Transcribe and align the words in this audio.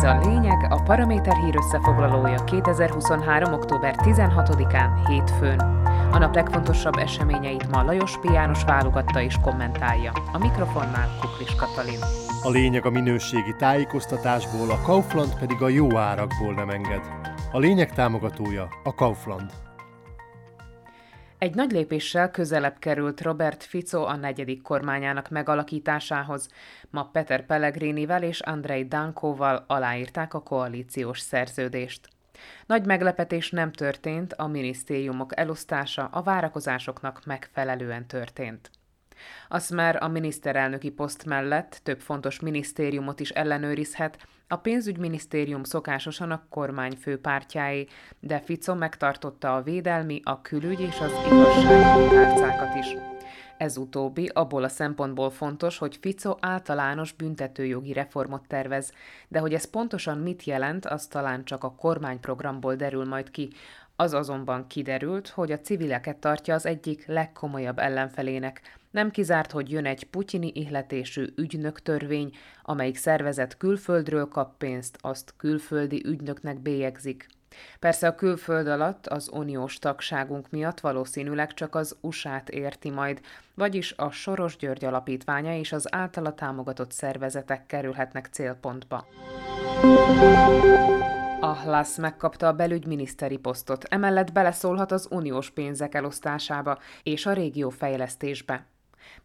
Ez 0.00 0.06
a 0.06 0.18
lényeg, 0.18 0.66
a 0.68 0.82
Paraméter 0.82 1.36
hír 1.36 1.56
összefoglalója 1.56 2.44
2023. 2.44 3.52
október 3.52 3.94
16-án, 3.98 4.88
hétfőn. 5.08 5.58
A 6.12 6.18
nap 6.18 6.34
legfontosabb 6.34 6.96
eseményeit 6.96 7.70
ma 7.70 7.82
Lajos 7.82 8.18
P. 8.18 8.24
János 8.24 8.64
válogatta 8.64 9.20
és 9.20 9.34
kommentálja. 9.42 10.12
A 10.32 10.38
mikrofonnál 10.38 11.08
Kuklis 11.20 11.54
Katalin. 11.54 11.98
A 12.42 12.50
lényeg 12.50 12.86
a 12.86 12.90
minőségi 12.90 13.54
tájékoztatásból, 13.58 14.70
a 14.70 14.80
Kaufland 14.82 15.38
pedig 15.38 15.62
a 15.62 15.68
jó 15.68 15.96
árakból 15.96 16.54
nem 16.54 16.70
enged. 16.70 17.02
A 17.52 17.58
lényeg 17.58 17.92
támogatója 17.92 18.68
a 18.84 18.94
Kaufland. 18.94 19.50
Egy 21.40 21.54
nagy 21.54 21.70
lépéssel 21.70 22.30
közelebb 22.30 22.78
került 22.78 23.20
Robert 23.20 23.64
Fico 23.64 24.02
a 24.02 24.16
negyedik 24.16 24.62
kormányának 24.62 25.28
megalakításához. 25.28 26.48
Ma 26.90 27.04
Peter 27.04 27.46
Pellegrinivel 27.46 28.22
és 28.22 28.40
Andrei 28.40 28.84
Dankóval 28.88 29.64
aláírták 29.66 30.34
a 30.34 30.42
koalíciós 30.42 31.20
szerződést. 31.20 32.08
Nagy 32.66 32.86
meglepetés 32.86 33.50
nem 33.50 33.72
történt, 33.72 34.32
a 34.32 34.46
minisztériumok 34.46 35.38
elosztása 35.38 36.08
a 36.12 36.22
várakozásoknak 36.22 37.24
megfelelően 37.24 38.06
történt. 38.06 38.70
Az 39.48 39.68
már 39.68 40.02
a 40.02 40.08
miniszterelnöki 40.08 40.90
poszt 40.90 41.24
mellett 41.24 41.80
több 41.82 42.00
fontos 42.00 42.40
minisztériumot 42.40 43.20
is 43.20 43.30
ellenőrizhet, 43.30 44.18
a 44.48 44.56
pénzügyminisztérium 44.56 45.62
szokásosan 45.62 46.30
a 46.30 46.46
kormány 46.48 46.96
főpártjáé, 47.00 47.86
de 48.20 48.40
Fico 48.40 48.74
megtartotta 48.74 49.54
a 49.54 49.62
védelmi, 49.62 50.20
a 50.24 50.40
külügy 50.40 50.80
és 50.80 51.00
az 51.00 51.12
igazságügyi 51.26 52.08
tárcákat 52.08 52.74
is. 52.74 52.96
Ez 53.60 53.76
utóbbi 53.76 54.26
abból 54.26 54.64
a 54.64 54.68
szempontból 54.68 55.30
fontos, 55.30 55.78
hogy 55.78 55.98
Fico 56.00 56.36
általános 56.40 57.12
büntetőjogi 57.12 57.92
reformot 57.92 58.46
tervez, 58.48 58.92
de 59.28 59.38
hogy 59.38 59.54
ez 59.54 59.70
pontosan 59.70 60.18
mit 60.18 60.44
jelent, 60.44 60.86
az 60.86 61.06
talán 61.06 61.44
csak 61.44 61.64
a 61.64 61.74
kormányprogramból 61.74 62.74
derül 62.74 63.04
majd 63.04 63.30
ki. 63.30 63.50
Az 64.00 64.14
azonban 64.14 64.66
kiderült, 64.66 65.28
hogy 65.28 65.52
a 65.52 65.60
civileket 65.60 66.16
tartja 66.16 66.54
az 66.54 66.66
egyik 66.66 67.06
legkomolyabb 67.06 67.78
ellenfelének. 67.78 68.78
Nem 68.90 69.10
kizárt, 69.10 69.50
hogy 69.50 69.70
jön 69.70 69.86
egy 69.86 70.04
putyini 70.04 70.50
ihletésű 70.54 71.26
ügynök 71.36 71.80
törvény, 71.80 72.30
amelyik 72.62 72.96
szervezet 72.96 73.56
külföldről 73.56 74.28
kap 74.28 74.56
pénzt, 74.58 74.98
azt 75.00 75.34
külföldi 75.36 76.02
ügynöknek 76.06 76.58
bélyegzik. 76.58 77.26
Persze 77.78 78.06
a 78.06 78.14
külföld 78.14 78.66
alatt 78.66 79.06
az 79.06 79.30
uniós 79.32 79.78
tagságunk 79.78 80.50
miatt 80.50 80.80
valószínűleg 80.80 81.54
csak 81.54 81.74
az 81.74 81.96
USA-t 82.00 82.48
érti 82.48 82.90
majd, 82.90 83.20
vagyis 83.54 83.94
a 83.96 84.10
Soros 84.10 84.56
György 84.56 84.84
Alapítványa 84.84 85.58
és 85.58 85.72
az 85.72 85.94
általa 85.94 86.34
támogatott 86.34 86.92
szervezetek 86.92 87.66
kerülhetnek 87.66 88.28
célpontba. 88.32 89.06
A 91.42 91.54
HLASZ 91.54 91.96
megkapta 91.96 92.46
a 92.46 92.52
belügyminiszteri 92.52 93.36
posztot, 93.36 93.84
emellett 93.84 94.32
beleszólhat 94.32 94.92
az 94.92 95.06
uniós 95.10 95.50
pénzek 95.50 95.94
elosztásába 95.94 96.78
és 97.02 97.26
a 97.26 97.32
régió 97.32 97.68
fejlesztésbe. 97.68 98.66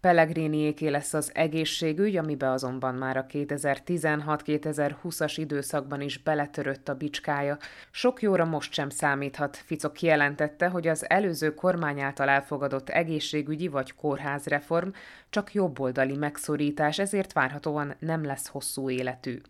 Pellegriniéké 0.00 0.88
lesz 0.88 1.14
az 1.14 1.30
egészségügy, 1.34 2.16
amibe 2.16 2.50
azonban 2.50 2.94
már 2.94 3.16
a 3.16 3.26
2016-2020-as 3.26 5.34
időszakban 5.36 6.00
is 6.00 6.18
beletörött 6.18 6.88
a 6.88 6.94
bicskája. 6.94 7.58
Sok 7.90 8.22
jóra 8.22 8.44
most 8.44 8.72
sem 8.72 8.88
számíthat. 8.88 9.56
Fico 9.56 9.92
kijelentette, 9.92 10.68
hogy 10.68 10.88
az 10.88 11.10
előző 11.10 11.54
kormány 11.54 12.00
által 12.00 12.28
elfogadott 12.28 12.88
egészségügyi 12.88 13.68
vagy 13.68 13.94
kórházreform 13.94 14.88
csak 15.30 15.54
jobboldali 15.54 16.16
megszorítás, 16.16 16.98
ezért 16.98 17.32
várhatóan 17.32 17.94
nem 17.98 18.24
lesz 18.24 18.48
hosszú 18.48 18.90
életű 18.90 19.40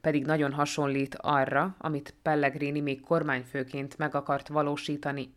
pedig 0.00 0.26
nagyon 0.26 0.52
hasonlít 0.52 1.16
arra, 1.20 1.76
amit 1.78 2.14
Pellegrini 2.22 2.80
még 2.80 3.00
kormányfőként 3.00 3.98
meg 3.98 4.14
akart 4.14 4.48
valósítani. 4.48 5.34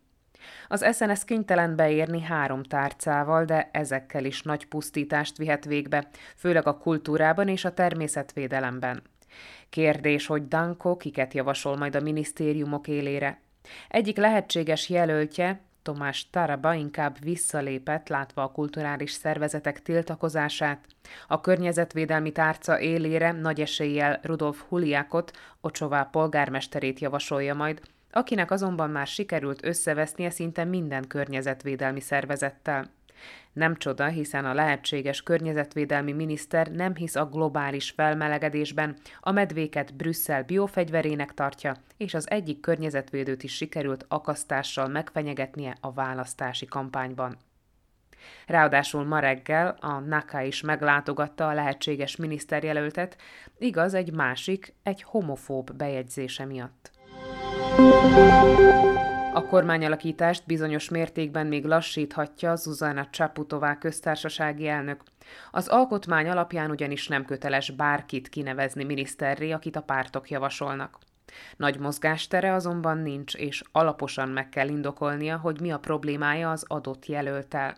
Az 0.68 0.96
SNS 0.96 1.24
kénytelen 1.26 1.76
beérni 1.76 2.22
három 2.22 2.64
tárcával, 2.64 3.46
de 3.46 3.70
ezekkel 3.72 4.26
is 4.26 4.42
nagy 4.42 4.66
pusztítást 4.66 5.38
vihet 5.38 5.66
végbe, 5.66 6.08
főleg 6.36 6.68
a 6.68 6.78
kultúrában 6.78 7.48
és 7.48 7.66
a 7.66 7.74
természetvédelemben. 7.74 9.02
Kérdés, 9.70 10.26
hogy 10.26 10.48
Danko 10.48 10.98
kiket 10.98 11.34
javasol 11.34 11.78
majd 11.78 11.96
a 11.96 12.02
minisztériumok 12.02 12.88
élére. 12.88 13.42
Egyik 13.88 14.18
lehetséges 14.18 14.90
jelöltje, 14.90 15.62
Tomás 15.88 16.30
Taraba 16.30 16.74
inkább 16.74 17.18
visszalépett, 17.20 18.08
látva 18.08 18.44
a 18.44 18.52
kulturális 18.52 19.12
szervezetek 19.12 19.82
tiltakozását. 19.82 20.86
A 21.28 21.42
környezetvédelmi 21.42 22.32
tárca 22.32 22.80
élére 22.80 23.32
nagy 23.32 23.62
eséllyel 23.62 24.20
Rudolf 24.24 24.64
Huliákot, 24.68 25.32
Ocsová 25.62 26.04
polgármesterét 26.04 27.00
javasolja 27.00 27.54
majd, 27.54 27.82
akinek 28.12 28.52
azonban 28.52 28.90
már 28.90 29.08
sikerült 29.08 29.66
összevesznie 29.66 30.30
szinte 30.30 30.64
minden 30.64 31.08
környezetvédelmi 31.08 32.00
szervezettel. 32.00 32.90
Nem 33.54 33.76
csoda, 33.76 34.06
hiszen 34.06 34.46
a 34.46 34.54
lehetséges 34.54 35.24
környezetvédelmi 35.24 36.12
miniszter 36.12 36.72
nem 36.72 36.96
hisz 36.96 37.16
a 37.16 37.26
globális 37.26 37.90
felmelegedésben, 37.90 38.96
a 39.20 39.32
medvéket 39.32 39.96
Brüsszel 39.96 40.44
biofegyverének 40.44 41.34
tartja, 41.34 41.76
és 41.98 42.14
az 42.14 42.30
egyik 42.30 42.60
környezetvédőt 42.60 43.44
is 43.44 43.56
sikerült 43.56 44.06
akasztással 44.08 44.88
megfenyegetnie 44.88 45.78
a 45.82 45.92
választási 45.92 46.66
kampányban. 46.66 47.38
Ráadásul 48.46 49.04
ma 49.04 49.20
reggel 49.20 49.78
a 49.80 50.00
NAKA 50.00 50.42
is 50.42 50.62
meglátogatta 50.62 51.48
a 51.48 51.54
lehetséges 51.54 52.16
miniszterjelöltet, 52.16 53.18
igaz 53.58 53.94
egy 53.94 54.14
másik, 54.14 54.74
egy 54.84 55.04
homofób 55.04 55.74
bejegyzése 55.76 56.46
miatt. 56.46 56.92
A 59.38 59.46
kormányalakítást 59.46 60.46
bizonyos 60.46 60.90
mértékben 60.90 61.48
még 61.48 61.66
lassíthatja 61.66 62.56
Zuzana 62.56 63.08
Csaputová 63.10 63.78
köztársasági 63.78 64.68
elnök. 64.68 65.04
Az 65.52 65.68
alkotmány 65.68 66.30
alapján 66.30 66.70
ugyanis 66.70 67.08
nem 67.08 67.26
köteles 67.26 67.70
bárkit 67.70 68.30
kinevezni 68.30 68.84
miniszterré, 68.84 69.52
akit 69.52 69.76
a 69.76 69.82
pártok 69.82 70.30
javasolnak. 70.30 70.98
Nagy 71.58 71.80
mozgástere 71.80 72.54
azonban 72.54 72.98
nincs, 72.98 73.36
és 73.36 73.64
alaposan 73.72 74.30
meg 74.30 74.50
kell 74.50 74.68
indokolnia, 74.68 75.38
hogy 75.38 75.62
mi 75.62 75.72
a 75.72 75.80
problémája 75.80 76.52
az 76.52 76.66
adott 76.68 77.06
jelöltel. 77.06 77.78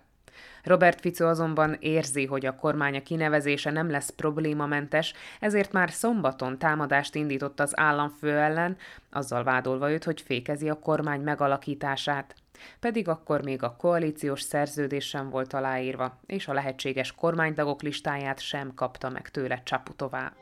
Robert 0.63 0.99
Fico 0.99 1.25
azonban 1.25 1.77
érzi, 1.79 2.25
hogy 2.25 2.45
a 2.45 2.55
kormánya 2.55 3.01
kinevezése 3.01 3.71
nem 3.71 3.89
lesz 3.89 4.09
problémamentes, 4.09 5.13
ezért 5.39 5.71
már 5.71 5.91
szombaton 5.91 6.57
támadást 6.57 7.15
indított 7.15 7.59
az 7.59 7.79
államfő 7.79 8.37
ellen, 8.37 8.77
azzal 9.11 9.43
vádolva 9.43 9.91
őt, 9.91 10.03
hogy 10.03 10.21
fékezi 10.21 10.69
a 10.69 10.79
kormány 10.79 11.21
megalakítását. 11.21 12.35
Pedig 12.79 13.07
akkor 13.07 13.43
még 13.43 13.63
a 13.63 13.75
koalíciós 13.75 14.41
szerződés 14.41 15.07
sem 15.07 15.29
volt 15.29 15.53
aláírva, 15.53 16.19
és 16.25 16.47
a 16.47 16.53
lehetséges 16.53 17.11
kormánytagok 17.11 17.81
listáját 17.81 18.39
sem 18.39 18.73
kapta 18.75 19.09
meg 19.09 19.29
tőle 19.29 19.61
Csaputová. 19.63 20.33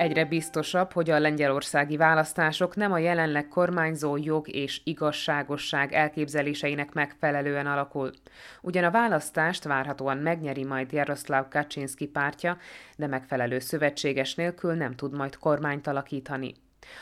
Egyre 0.00 0.24
biztosabb, 0.24 0.92
hogy 0.92 1.10
a 1.10 1.18
lengyelországi 1.18 1.96
választások 1.96 2.76
nem 2.76 2.92
a 2.92 2.98
jelenleg 2.98 3.48
kormányzó 3.48 4.16
jog 4.16 4.48
és 4.48 4.80
igazságosság 4.84 5.92
elképzeléseinek 5.92 6.92
megfelelően 6.92 7.66
alakul. 7.66 8.10
Ugyan 8.62 8.84
a 8.84 8.90
választást 8.90 9.64
várhatóan 9.64 10.16
megnyeri 10.16 10.64
majd 10.64 10.92
Jaroszláv 10.92 11.48
Kaczynski 11.48 12.06
pártja, 12.06 12.56
de 12.96 13.06
megfelelő 13.06 13.58
szövetséges 13.58 14.34
nélkül 14.34 14.74
nem 14.74 14.94
tud 14.94 15.16
majd 15.16 15.36
kormányt 15.36 15.86
alakítani. 15.86 16.54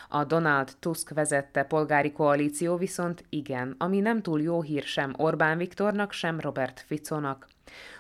A 0.09 0.25
Donald 0.25 0.73
Tusk 0.79 1.11
vezette 1.11 1.63
polgári 1.63 2.13
koalíció 2.13 2.77
viszont 2.77 3.25
igen, 3.29 3.75
ami 3.79 4.01
nem 4.01 4.23
túl 4.23 4.41
jó 4.41 4.63
hír 4.63 4.83
sem 4.83 5.15
Orbán 5.17 5.59
Viktornak, 5.59 6.13
sem 6.13 6.41
Robert 6.41 6.85
Ficónak. 6.87 7.47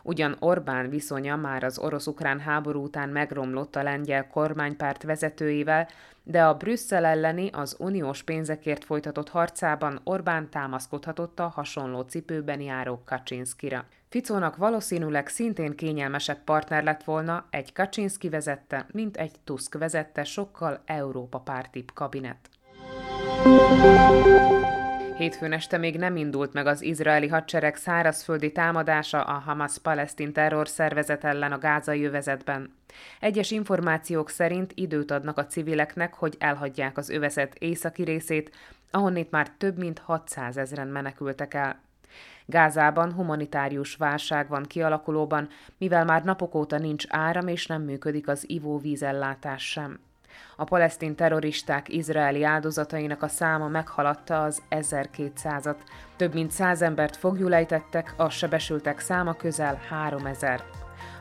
Ugyan 0.02 0.36
Orbán 0.40 0.88
viszonya 0.88 1.36
már 1.36 1.65
az 1.65 1.78
orosz-ukrán 1.78 2.41
háború 2.41 2.82
után 2.82 3.09
megromlott 3.09 3.76
a 3.76 3.82
lengyel 3.82 4.26
kormánypárt 4.28 5.03
vezetőivel, 5.03 5.88
de 6.22 6.44
a 6.44 6.54
Brüsszel 6.54 7.04
elleni 7.04 7.50
az 7.53 7.76
uniós 7.78 8.22
pénzekért 8.22 8.84
folytatott 8.84 9.28
harcában 9.28 10.00
Orbán 10.04 10.50
támaszkodhatott 10.50 11.41
a 11.41 11.53
hasonló 11.54 12.00
cipőben 12.00 12.60
járó 12.60 13.03
Kaczynskira. 13.04 13.84
Ficónak 14.09 14.56
valószínűleg 14.56 15.28
szintén 15.28 15.76
kényelmesebb 15.76 16.44
partner 16.44 16.82
lett 16.82 17.04
volna 17.04 17.47
egy 17.50 17.72
Kaczynski 17.72 18.28
vezette, 18.28 18.86
mint 18.92 19.16
egy 19.16 19.32
Tusk 19.44 19.78
vezette 19.78 20.24
sokkal 20.24 20.82
Európa 20.86 21.38
pártibb 21.38 21.91
kabinet. 21.94 22.50
Hétfőn 25.18 25.53
este 25.53 25.76
még 25.78 25.97
nem 25.97 26.16
indult 26.16 26.53
meg 26.53 26.66
az 26.66 26.82
izraeli 26.82 27.28
hadsereg 27.28 27.76
szárazföldi 27.76 28.53
támadása 28.53 29.22
a 29.22 29.32
Hamas-palesztin 29.32 30.32
terrorszervezet 30.32 31.24
ellen 31.24 31.53
a 31.53 31.59
gázai 31.59 32.04
övezetben. 32.04 32.74
Egyes 33.20 33.50
információk 33.50 34.30
szerint 34.30 34.72
időt 34.74 35.10
adnak 35.10 35.38
a 35.38 35.47
civileknek, 35.47 36.15
hogy 36.15 36.36
elhagyják 36.38 36.97
az 36.97 37.10
övezet 37.10 37.54
északi 37.54 38.03
részét, 38.03 38.56
ahonnét 38.91 39.30
már 39.30 39.50
több 39.50 39.78
mint 39.78 39.98
600 39.98 40.56
ezeren 40.56 40.88
menekültek 40.88 41.54
el. 41.54 41.80
Gázában 42.47 43.12
humanitárius 43.12 43.94
válság 43.94 44.48
van 44.48 44.62
kialakulóban, 44.62 45.48
mivel 45.78 46.04
már 46.04 46.24
napok 46.24 46.54
óta 46.54 46.78
nincs 46.78 47.04
áram 47.09 47.48
és 47.48 47.66
nem 47.66 47.82
működik 47.82 48.28
az 48.28 48.50
ivóvízellátás 48.50 49.71
sem. 49.71 49.98
A 50.57 50.65
palesztin 50.65 51.15
terroristák 51.15 51.89
izraeli 51.89 52.45
áldozatainak 52.45 53.22
a 53.22 53.28
száma 53.28 53.69
meghaladta 53.69 54.42
az 54.42 54.63
1200-at. 54.71 55.77
Több 56.16 56.34
mint 56.34 56.51
száz 56.51 56.83
embert 56.83 57.16
fogjulejtettek, 57.16 58.15
a 58.16 58.28
sebesültek 58.28 58.98
száma 58.98 59.33
közel 59.33 59.80
3000. 59.89 60.63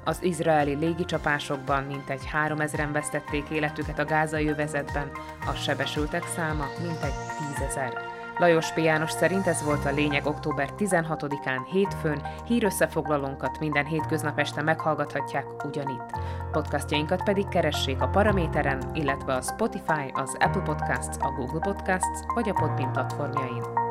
Az 0.04 0.24
izraeli 0.24 0.76
légicsapásokban 0.76 1.84
mintegy 1.84 2.22
3000-en 2.34 2.90
vesztették 2.92 3.50
életüket 3.50 4.00
a 4.00 4.06
gázai 4.06 4.48
övezetben, 4.48 5.12
a 5.48 5.54
sebesültek 5.54 6.24
száma 6.24 6.66
mintegy 6.82 7.14
10.000. 7.60 8.17
Lajos 8.38 8.72
P. 8.72 8.78
János 8.78 9.12
szerint 9.12 9.48
ez 9.48 9.64
volt 9.64 9.86
a 9.86 9.92
lényeg 9.92 10.26
október 10.26 10.70
16-án 10.78 11.66
hétfőn, 11.72 12.22
hírösszefoglalónkat 12.46 13.60
minden 13.60 13.86
hétköznap 13.86 14.40
este 14.40 14.62
meghallgathatják 14.62 15.64
ugyanitt. 15.64 16.12
Podcastjainkat 16.52 17.24
pedig 17.24 17.48
keressék 17.48 18.02
a 18.02 18.08
Paraméteren, 18.08 18.90
illetve 18.94 19.34
a 19.34 19.42
Spotify, 19.42 20.12
az 20.14 20.36
Apple 20.40 20.62
Podcasts, 20.62 21.18
a 21.20 21.32
Google 21.32 21.60
Podcasts 21.60 22.20
vagy 22.34 22.50
a 22.50 22.54
Podbean 22.54 22.92
platformjain. 22.92 23.87